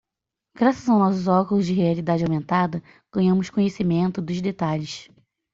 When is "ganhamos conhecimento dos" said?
3.13-4.41